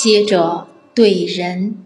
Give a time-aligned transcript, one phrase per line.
[0.00, 1.76] 接着对人，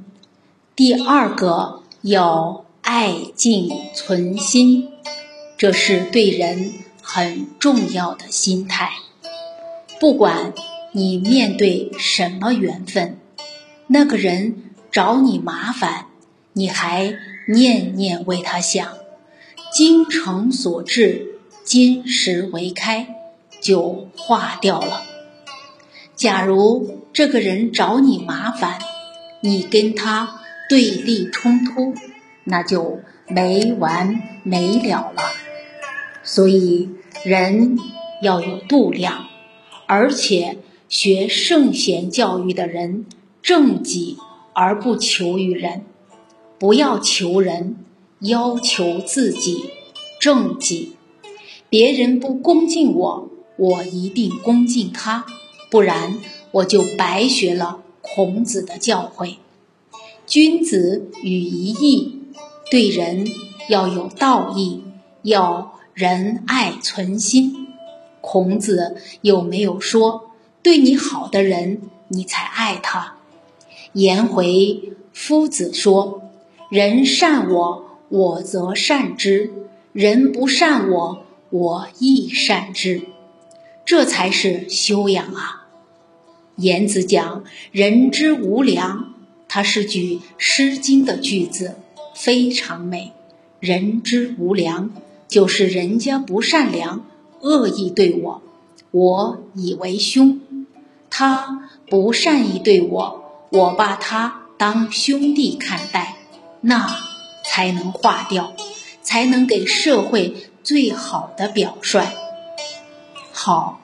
[0.77, 4.91] 第二个要爱敬存心，
[5.57, 8.91] 这是对人很重要的心态。
[9.99, 10.53] 不管
[10.93, 13.19] 你面对什么缘分，
[13.87, 16.07] 那个人找你麻烦，
[16.53, 17.15] 你还
[17.49, 18.99] 念念为他想，
[19.73, 23.15] 精诚所至，金石为开，
[23.63, 25.03] 就化掉了。
[26.15, 28.79] 假如这个人找你麻烦，
[29.41, 31.95] 你跟他对立冲突，
[32.45, 35.23] 那就没完没了了。
[36.23, 36.91] 所以
[37.25, 37.79] 人
[38.21, 39.27] 要有度量，
[39.87, 43.07] 而且学圣贤教育的人，
[43.41, 44.19] 正己
[44.53, 45.87] 而不求于人，
[46.59, 47.77] 不要求人，
[48.23, 49.71] 要求自己，
[50.21, 50.95] 正己。
[51.69, 55.27] 别人不恭敬我，我一定恭敬他。
[55.71, 56.19] 不然
[56.53, 59.37] 我就白学了孔子的教诲。
[60.25, 62.21] 君子与一义，
[62.71, 63.27] 对人
[63.69, 64.85] 要有道义，
[65.23, 67.75] 要仁爱存心。
[68.21, 70.31] 孔子有没有说，
[70.63, 73.17] 对你好的人你才爱他？
[73.95, 76.23] 颜回夫子说
[76.71, 79.49] ：“人善我，我则善之；
[79.95, 83.01] 人不善我，我亦善之。”
[83.87, 85.67] 这才是修养啊！
[86.57, 89.15] 颜子讲“人之无良”，
[89.49, 91.77] 他是举《诗经》的句子，
[92.15, 93.13] 非常美。
[93.59, 94.91] “人之无良”
[95.27, 97.07] 就是人家不善良，
[97.41, 98.43] 恶意对我，
[98.91, 100.39] 我以为兄；
[101.09, 106.17] 他不善意对我，我把他当兄弟看待，
[106.61, 107.12] 那
[107.45, 108.55] 才能化掉，
[109.03, 112.07] 才能给社会最好的表率。
[113.33, 113.79] 好。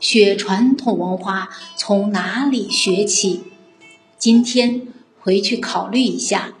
[0.00, 3.42] 学传统文化从哪里学起？
[4.16, 4.86] 今天
[5.20, 6.52] 回去考虑一下，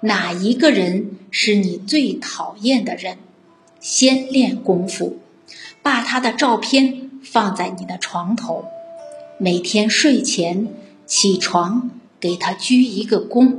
[0.00, 3.18] 哪一个人是你最讨厌的人？
[3.78, 5.20] 先练功夫，
[5.84, 8.64] 把他的照片放在你的床头，
[9.38, 10.66] 每天睡前
[11.06, 13.56] 起床给他鞠一个躬，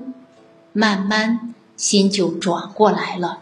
[0.74, 3.40] 慢慢心就转过来了。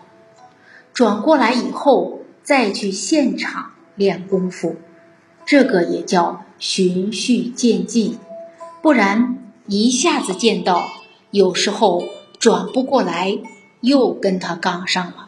[0.94, 4.78] 转过来以后，再去现场练功夫。
[5.46, 8.18] 这个也叫循序渐进，
[8.82, 10.88] 不然一下子见到，
[11.32, 12.06] 有时候
[12.40, 13.38] 转不过来，
[13.82, 15.28] 又跟他杠上了。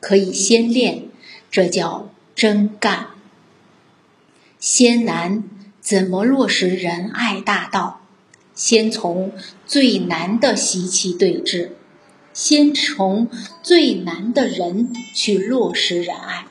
[0.00, 1.04] 可以先练，
[1.48, 3.06] 这叫真干。
[4.58, 5.44] 先难
[5.80, 8.00] 怎么落实仁爱大道？
[8.52, 9.30] 先从
[9.64, 11.68] 最难的习气对峙，
[12.36, 13.30] 先从
[13.62, 16.46] 最难的人去落实仁爱，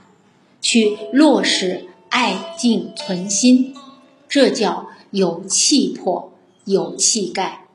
[0.60, 1.86] 去落实。
[2.10, 3.76] 爱敬存心，
[4.30, 6.32] 这叫有气魄、
[6.64, 7.66] 有气概。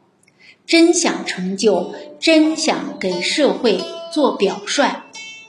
[0.67, 3.79] 真想成就，真想给社会
[4.15, 5.05] 做表率，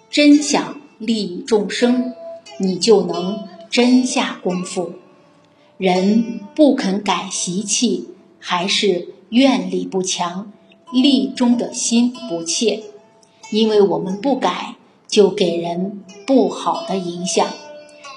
[0.10, 2.14] 真想利益众生，
[2.60, 4.92] 你就能真下功夫。
[5.78, 10.52] 人不肯改习气，还是愿力不强，
[10.94, 12.84] 力中的心不切。
[13.52, 14.76] 因为我们不改，
[15.08, 17.46] 就给人不好的影响。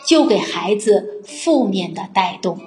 [0.06, 2.60] 就给孩子负面的带动，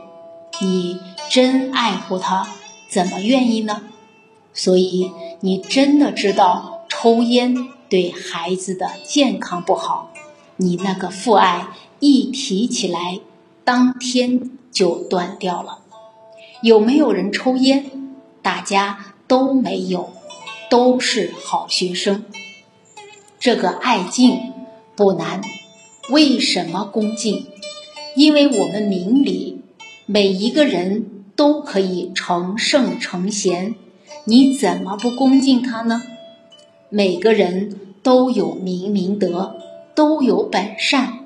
[0.59, 2.47] 你真爱护他，
[2.89, 3.83] 怎么愿意呢？
[4.53, 10.11] 所以你真的知道抽烟对孩子的健康不好，
[10.55, 11.67] 你那个父爱
[11.99, 13.19] 一提起来，
[13.63, 15.81] 当天就断掉了。
[16.63, 17.85] 有没有人抽烟？
[18.41, 20.11] 大家都没有，
[20.69, 22.25] 都是好学生。
[23.39, 24.53] 这个爱敬
[24.95, 25.41] 不难。
[26.09, 27.47] 为什么恭敬？
[28.15, 29.61] 因为我们明理，
[30.05, 31.05] 每一个人
[31.35, 33.75] 都可以成圣成贤，
[34.23, 36.01] 你怎么不恭敬他呢？
[36.89, 39.57] 每个人都有明明德，
[39.93, 41.19] 都有本善。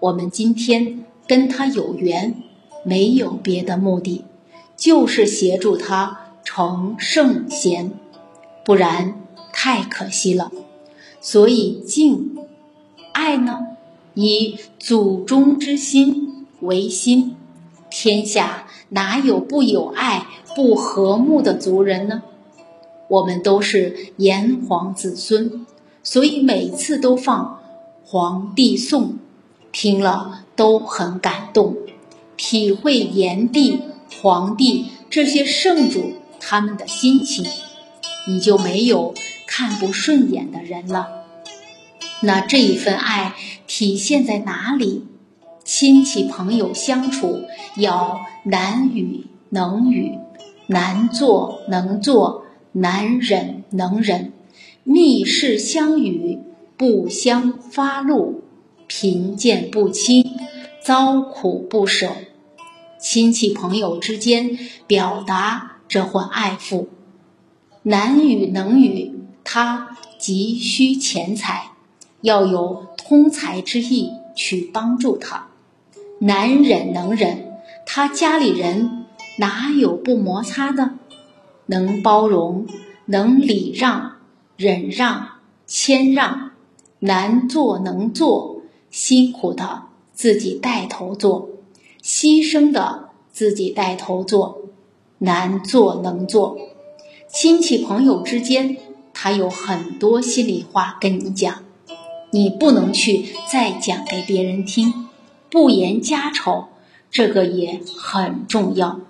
[0.00, 2.34] 我们今天跟他有缘，
[2.82, 4.24] 没有别的目的，
[4.76, 7.92] 就是协助他成圣贤，
[8.64, 9.20] 不然
[9.52, 10.52] 太可惜了。
[11.20, 12.36] 所以敬，
[13.12, 13.68] 爱呢？
[14.14, 17.34] 以祖宗之心为心，
[17.90, 22.22] 天下哪有不有爱、不和睦的族人呢？
[23.08, 25.66] 我们都是炎黄子孙，
[26.02, 27.60] 所以每次都放
[28.08, 29.04] 《黄帝颂》，
[29.72, 31.76] 听了都很感动，
[32.36, 33.80] 体会炎帝、
[34.22, 36.12] 黄帝这些圣主
[36.46, 37.46] 他们的心情，
[38.26, 39.14] 你就没有
[39.46, 41.24] 看不顺眼的人了。
[42.20, 43.34] 那这一份爱
[43.66, 45.06] 体现在哪里？
[45.64, 47.44] 亲戚朋友相处
[47.76, 50.18] 要难语能语，
[50.66, 54.32] 难做能做，难忍能忍，
[54.82, 56.38] 密室相与，
[56.76, 58.42] 不相发怒，
[58.86, 60.36] 贫贱不亲，
[60.82, 62.10] 遭苦不舍。
[63.00, 66.88] 亲戚朋友之间表达这份爱抚，
[67.84, 69.14] 难与能与，
[69.44, 71.70] 他急需钱财，
[72.20, 75.50] 要有通财之意去帮助他；
[76.18, 79.06] 难忍能忍，他家里人
[79.38, 80.94] 哪有不摩擦的？
[81.66, 82.66] 能包容，
[83.06, 84.16] 能礼让、
[84.56, 85.28] 忍让、
[85.64, 86.50] 谦让，
[86.98, 91.50] 难做能做，辛苦的自己带头做。
[92.02, 94.60] 牺牲的自己带头做，
[95.24, 96.56] 难做能做。
[97.28, 98.76] 亲戚朋友之间，
[99.12, 101.64] 他有很多心里话跟你讲，
[102.30, 105.08] 你不能去再讲给别人听。
[105.50, 106.66] 不言家丑，
[107.10, 109.00] 这个也很重要。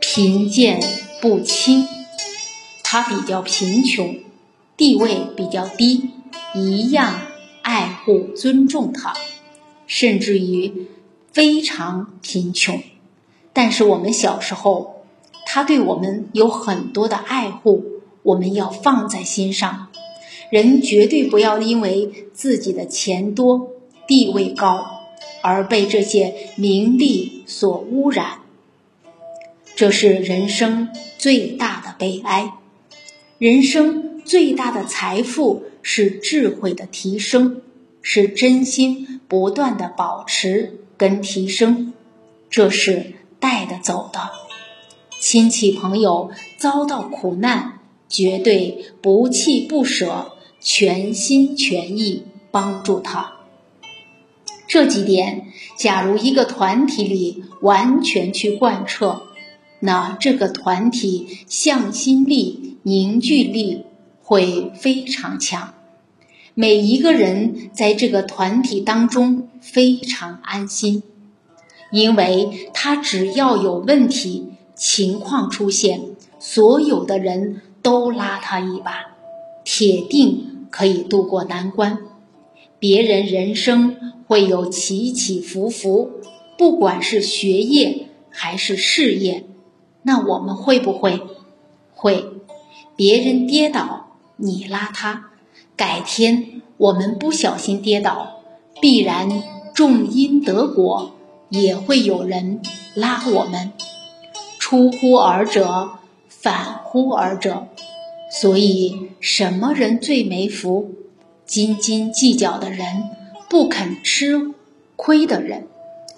[0.00, 0.80] 贫贱
[1.20, 1.86] 不亲，
[2.82, 4.16] 他比较贫穷，
[4.76, 6.10] 地位比较低，
[6.54, 7.20] 一样
[7.62, 9.14] 爱护尊重他。
[9.86, 10.88] 甚至于
[11.32, 12.82] 非常贫穷，
[13.52, 15.04] 但是我们小时候，
[15.46, 17.84] 他对我们有很多的爱护，
[18.22, 19.88] 我们要放在心上。
[20.50, 23.70] 人绝对不要因为自己的钱多、
[24.06, 24.86] 地位高，
[25.42, 28.40] 而被这些名利所污染。
[29.74, 32.52] 这是人生最大的悲哀。
[33.38, 37.62] 人生最大的财富是智慧的提升。
[38.04, 41.92] 是真心不断的保持跟提升，
[42.50, 43.12] 这是
[43.42, 44.30] 带的走的。
[45.20, 53.34] 亲戚朋友遭到苦难，绝对不弃不舍，全心全意帮助他。
[54.66, 59.22] 这几点，假如一个团体里完全去贯彻，
[59.80, 63.84] 那这个团体向心力、凝聚力
[64.22, 65.74] 会非常强。
[66.54, 71.02] 每一个人在这个团体当中非常安心，
[71.92, 76.00] 因为他只要有问题情况出现，
[76.40, 79.12] 所有的人都拉他一把，
[79.62, 81.98] 铁定可以渡过难关。
[82.78, 86.10] 别人人生会有起起伏伏，
[86.58, 89.44] 不管是学业还是事业，
[90.02, 91.20] 那我们会不会？
[91.94, 92.24] 会。
[92.96, 95.30] 别人跌倒，你拉他。
[95.76, 98.42] 改天我们不小心跌倒，
[98.80, 99.42] 必然
[99.74, 101.12] 种因得果，
[101.52, 102.60] 也会有人
[102.94, 103.72] 拉我们。
[104.58, 107.68] 出乎尔者，反乎尔者。
[108.30, 110.90] 所以，什么人最没福？
[111.44, 113.10] 斤斤计较的人，
[113.50, 114.52] 不肯吃
[114.96, 115.66] 亏的人，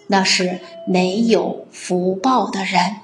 [0.07, 3.04] 那是没有福报的人。